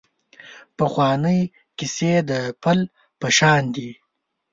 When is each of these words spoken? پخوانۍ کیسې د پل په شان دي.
پخوانۍ 0.77 1.39
کیسې 1.77 2.13
د 2.29 2.31
پل 2.63 2.79
په 3.19 3.27
شان 3.37 3.63
دي. 3.75 3.89